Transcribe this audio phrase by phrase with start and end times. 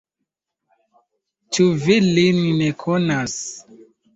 [1.57, 3.39] Ĉu vi lin ne konas?